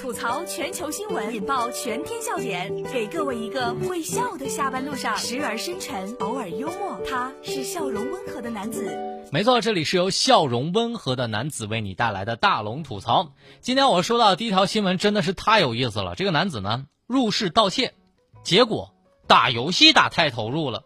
[0.00, 6.98] 吐槽全球新闻，引爆全天笑点，给各位一个会笑的下班路上，时而深沉，偶尔幽默。
[7.08, 8.92] 他是笑容温和的男子。
[9.30, 13.32] 没错，这里是由笑容温和的男子为你带来的大龙吐槽。
[13.60, 16.14] 今天我说到的第一条新闻真的是太有意思了。
[16.14, 17.94] 这个男子呢入室盗窃，
[18.42, 18.94] 结果
[19.26, 20.82] 打游戏打太投入了，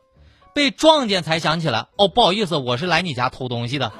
[0.54, 3.92] 被撞见才想起来，哦，不好意思，我是来你家偷东西的。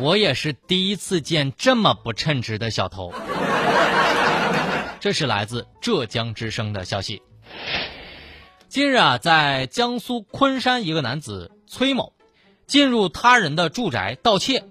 [0.00, 3.12] 我也是第一次见这么不称职的小偷。
[5.00, 7.22] 这是来自浙江之声的消息。
[8.68, 12.12] 近日啊，在江苏昆山，一个男子崔某
[12.66, 14.64] 进入他人的住宅盗窃，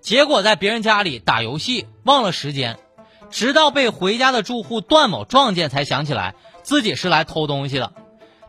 [0.00, 2.78] 结果在别人家里打游戏忘了时间，
[3.30, 7.92] 直到被回家的住户段某撞见，才想起来自己是来偷东西的。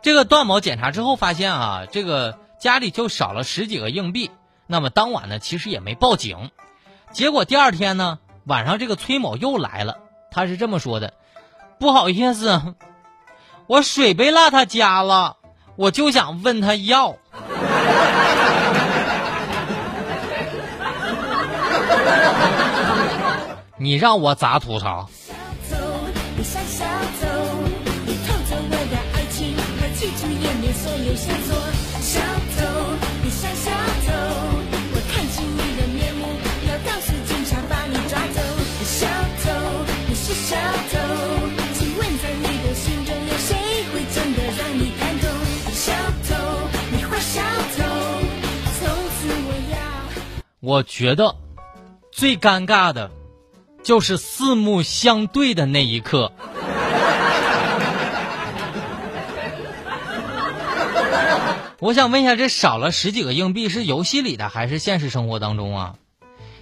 [0.01, 4.29] 这个段某检查之后发现啊，这个家里就少了十几个硬币。
[4.71, 6.51] 那么当晚呢，其实也没报警，
[7.11, 9.97] 结果第二天呢，晚上这个崔某又来了，
[10.29, 11.15] 他是这么说的
[11.81, 12.75] ：“不好意思，
[13.65, 15.37] 我水杯落他家了，
[15.75, 17.17] 我就想问他要。
[23.77, 25.09] ”你让我咋吐槽？
[31.51, 31.88] 我
[50.61, 51.35] 我觉得
[52.11, 53.11] 最尴尬的，
[53.81, 56.33] 就是四目相对的那一刻。
[61.79, 65.95] 我想问一下，这少了十几个硬币是游戏里的还是现实生活当中啊？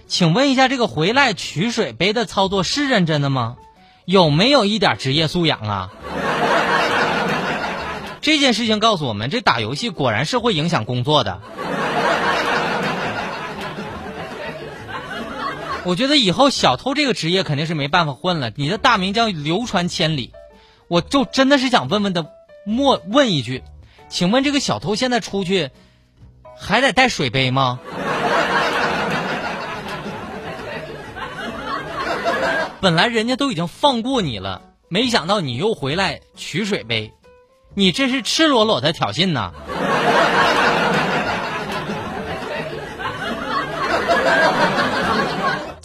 [0.06, 3.56] 请问一下，这个回来取水杯的操作是认真的吗？
[4.04, 5.90] 有没有一点职业素养啊？
[8.20, 11.40] 这件事情告诉我们，这打游戏果然是会影响工作的。
[15.88, 20.34] 我觉得以后小偷这个职业肯定是没办法混了，你的大名将流传千里。
[20.86, 22.26] 我就真的是想问问的，
[22.66, 23.62] 莫问一句，
[24.10, 25.70] 请问这个小偷现在出去
[26.58, 27.80] 还得带水杯吗？
[32.82, 34.60] 本来人家都已经放过你了，
[34.90, 37.14] 没想到你又回来取水杯，
[37.74, 39.54] 你这是赤裸裸的挑衅呐！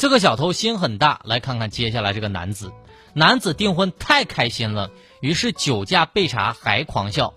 [0.03, 2.73] 这个小偷心很大，来看看接下来这个男子。
[3.13, 4.91] 男子订婚太开心了，
[5.21, 7.33] 于是酒驾被查还狂笑，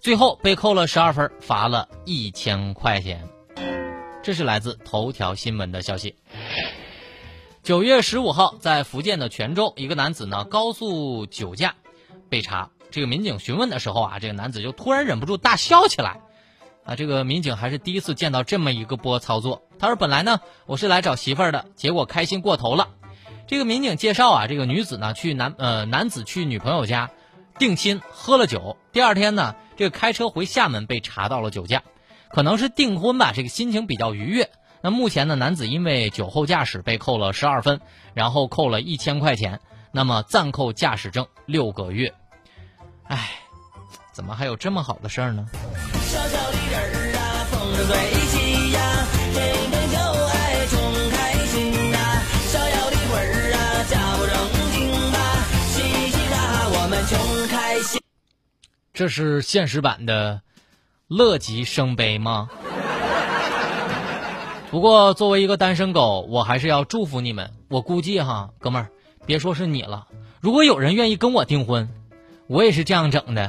[0.00, 3.28] 最后被扣了十二分，罚了一千块钱。
[4.20, 6.16] 这是来自头条新闻的消息。
[7.62, 11.76] 九月十五号，在福建的泉州，一个男子呢高速酒驾
[12.28, 16.20] 被查，这个民警询问的时候啊，这个男子就突然忍不住大笑起来。
[16.88, 19.62] 啊，这个民警还是第一次见到这么一个波操作。
[19.78, 22.88] 他说：“本来呢，我是来找媳妇儿的，结果开心过头了。”
[23.46, 27.10] 这个民警介绍啊，这个女子呢去男呃男子去女朋友家
[27.58, 28.78] 定亲，喝了酒。
[28.90, 31.82] 第二天呢，这个开车回厦门被查到了酒驾，
[32.30, 34.50] 可能是订婚吧，这个心情比较愉悦。
[34.80, 37.82] 那目前呢，男子因为酒后驾驶被扣了十二分，
[38.14, 39.60] 然后扣了一千块钱，
[39.92, 42.14] 那么暂扣驾驶证六个月。
[43.04, 43.28] 唉，
[44.10, 45.46] 怎么还有这么好的事儿呢？
[46.18, 47.94] 小小的人儿啊风生水
[48.26, 48.34] 起
[48.72, 49.38] 呀天
[49.70, 49.94] 天就
[50.26, 50.74] 爱穷
[51.10, 51.56] 开心
[51.92, 51.96] 呐
[52.48, 53.56] 逍遥的魂儿啊
[53.88, 54.34] 假不正
[54.72, 54.76] 经
[55.12, 55.16] 吧
[55.68, 55.76] 嘻
[56.10, 57.14] 嘻哈哈我们穷
[57.48, 58.02] 开心
[58.92, 60.42] 这是现实版的
[61.06, 62.50] 乐极生悲吗？
[64.72, 67.52] 不过作为一个单身狗我还是要祝福你们。
[67.68, 68.90] 我估计哈哥们儿
[69.24, 70.08] 别说是你了
[70.40, 71.88] 如果有人愿意跟我订婚
[72.48, 73.48] 我也是这样整的。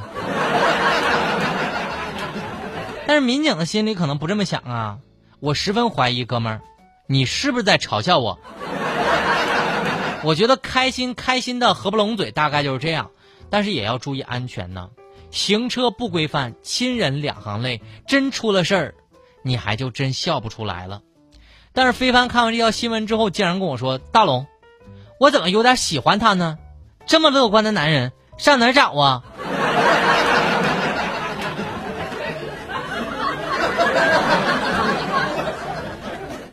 [3.06, 4.98] 但是民警的心里可能不这么想啊，
[5.40, 6.60] 我十分怀疑，哥们儿，
[7.06, 8.38] 你是不是在嘲笑我？
[10.24, 13.10] 我觉得开心开心的合不拢嘴，大概就是这样。
[13.50, 14.90] 但是也要注意安全呢，
[15.30, 18.94] 行车不规范，亲人两行泪，真出了事儿，
[19.42, 21.02] 你还就真笑不出来了。
[21.72, 24.46] 但是非凡看完这条新闻之后，竟然跟我说：“大龙，
[25.18, 26.58] 我怎么有点喜欢他呢？
[27.06, 29.22] 这么乐观的男人，上哪找啊？”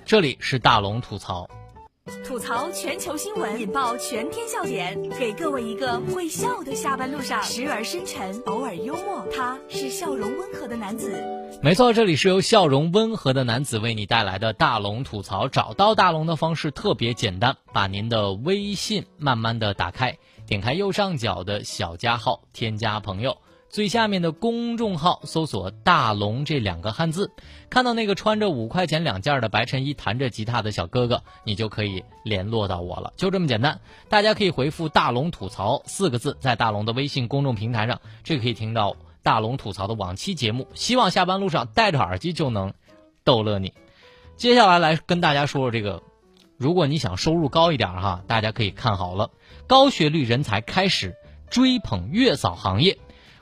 [0.07, 1.45] 这里是大龙吐槽，
[2.25, 9.27] 吐槽全球新闻，引爆全天笑点，给各位一个会笑的下班路上，时而深沉，偶尔幽默。
[9.35, 11.11] 他是笑容温和的男子。
[11.61, 15.49] 没错，这里是由笑容温和的男子为你带来的大龙吐槽。
[15.49, 23.35] 找到大龙的方式特别简单，把您的微信慢慢的打开，点开右上角的小加号，添加朋友，
[23.69, 27.31] 最下面的公众号搜索“大龙”这两个汉字，
[27.69, 33.79] 看到那个穿着五块钱两件的白衬衣、弹着吉他的小哥哥，你就可以联络到我了，就这么简单。
[34.09, 38.95] 大家可以回复“大龙吐槽”四个字，在大龙的微信公众平台上，这可以听到。
[39.23, 42.73] 大龙吐槽的往期节目，希望下班路上戴着耳机就能
[43.25, 43.73] 逗乐你。
[44.37, 46.01] 接下来来跟大家说说这个，
[46.55, 49.31] 如果你想收入高一点哈，大家可以看好了，
[49.67, 51.17] 高学历人才开始
[51.49, 52.97] 追捧月嫂行业。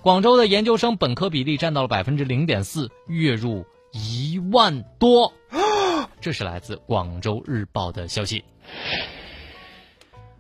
[0.06, 5.34] 广州的研究生本科比例占到了百分之零点四，月入一万多。
[6.22, 8.46] 这是来自广州日报的消息。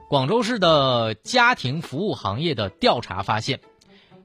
[0.07, 3.59] 广州市的家庭服务行业的调查发现。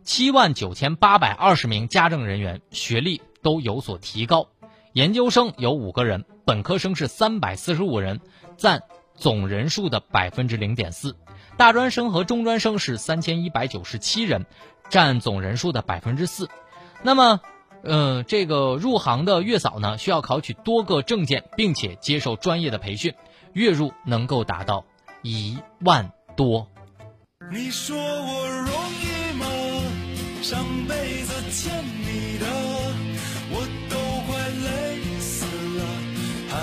[0.05, 4.49] 七万九千八百二十名家政人员学历都有所提高，
[4.93, 8.21] 研究生有五个人，本科生是三百四十五人，
[8.59, 8.83] 占
[9.15, 11.17] 总人数的百分之零点四，
[11.57, 14.45] 大专生和中专生是三千一百九十七人，
[14.91, 16.51] 占总人数的百分之四。
[17.03, 17.41] 那么，
[17.83, 23.15] 嗯，这个入行的月嫂呢，需要考取多个证件，并且接受专业的培训，
[23.55, 24.85] 月入能够达到
[25.23, 26.69] 一万多。
[27.51, 29.47] 你说我容易吗。
[30.43, 32.47] 上辈子欠你的，
[33.53, 33.97] 我都
[34.27, 35.47] 快累死
[35.79, 35.81] 了，
[36.49, 36.55] 还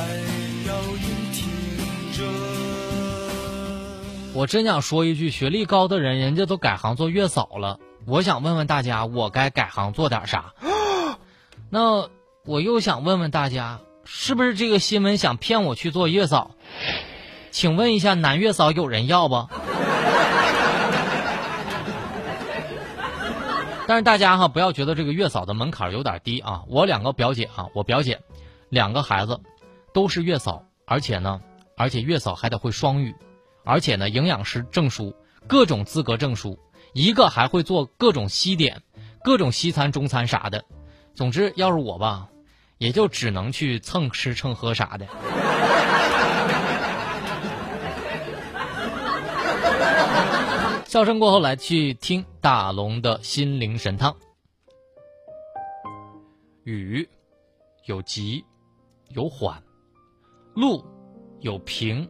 [0.67, 1.37] 要硬挺
[2.13, 2.19] 着。
[4.33, 7.79] 我真想说一句，学历高的人，人家都改行做月嫂了。
[8.07, 10.53] 我想问问大家，我该改行做点啥？
[11.69, 12.07] 那
[12.45, 16.51] 我又想问问大家，是不是这个新闻想骗我去做月嫂？
[17.51, 19.49] 请问一下，男月嫂有人要不？
[23.87, 26.63] 但是大家哈不要觉得这个月嫂的门槛有点低啊！
[26.69, 28.21] 我两个表姐哈，我表姐
[28.69, 29.41] 两个孩子
[29.93, 31.41] 都是月嫂，而且呢，
[31.75, 33.13] 而且月嫂还得会双语，
[33.65, 35.13] 而且呢，营养师证书、
[35.45, 36.57] 各种资格证书，
[36.97, 38.81] 一个还会做各种西点、
[39.23, 40.65] 各种西餐、中餐啥的。
[41.13, 42.27] 总之，要是我吧，
[42.79, 45.05] 也就只能去蹭吃蹭喝啥的。
[50.87, 54.15] 笑声过后，来去听大龙的心灵神汤。
[56.63, 57.07] 雨
[57.85, 58.43] 有急
[59.09, 59.61] 有缓，
[60.55, 60.83] 路
[61.41, 62.09] 有平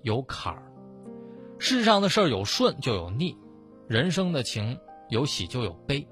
[0.00, 0.62] 有坎儿。
[1.58, 3.36] 世上的事儿有顺就有逆，
[3.92, 4.80] 人生的情
[5.10, 6.08] 有喜就有悲。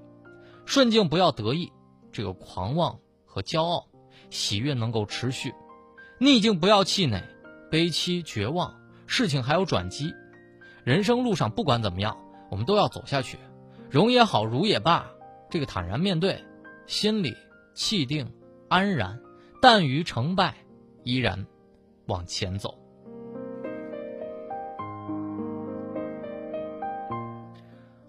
[0.67, 1.73] 顺境不要得意，
[2.13, 3.89] 这个狂妄和骄傲；
[4.29, 5.55] 喜悦能够持续。
[6.19, 7.25] 逆境不要气馁，
[7.71, 8.79] 悲戚绝望。
[9.07, 10.13] 事情还有转机。
[10.85, 12.19] 人生路上不管怎么样，
[12.51, 13.39] 我们都要走下去，
[13.89, 15.11] 荣也好，辱也罢，
[15.49, 16.45] 这个坦然面对，
[16.87, 17.35] 心里
[17.73, 18.31] 气定
[18.69, 19.19] 安然，
[19.63, 20.55] 淡于成败，
[21.03, 21.47] 依然
[22.05, 22.79] 往前走。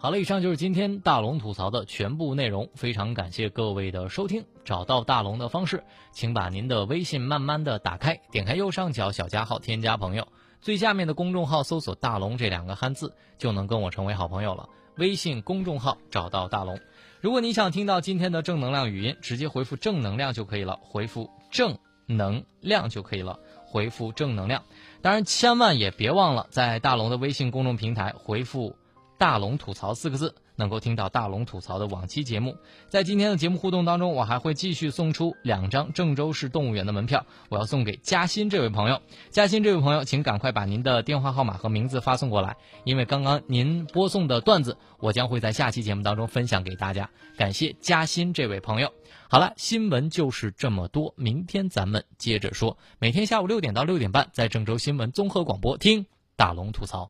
[0.02, 4.44] 好了，以上就是今天大龙吐槽的全部内容，非常感谢各位的收听。
[4.66, 10.28] 找到大龙的方式，请把您的微信慢慢的打开，点开右上角小加号，添加朋友。
[10.60, 14.68] 最下面的公众号搜索“大龙”这两个汉字，就能跟我成为好朋友了。
[14.98, 16.80] 微信公众号找到大龙。
[17.20, 20.80] 如果你想听到今天的正能量语音，直接回复“正能量”就可以了。
[20.82, 21.78] 回复“正
[22.08, 23.40] 能量”就可以了。
[23.68, 24.64] 回复“正能量”，
[25.04, 28.76] 当然千万也别忘了在大龙的微信公众平台回复
[29.22, 30.34] “大龙吐槽”四个字。
[30.56, 32.56] 能够听到大龙吐槽的往期节目，
[32.88, 39.02] 在今天的节目互动当中，我还会继续送出两张郑州市动物园的门票，我要送给嘉欣这位朋友。
[39.32, 47.10] 嘉欣这位朋友，请赶快把您的电话号码和名字发送过来，因为刚刚您播送的段子，我将会在下期节目当中分享给大家。
[47.38, 48.94] 感谢嘉欣这位朋友。
[49.30, 52.78] 好了，新闻就是这么多，明天咱们接着说。
[53.00, 57.10] 每天下午六点到六点半，在郑州新闻综合广播听大龙吐槽。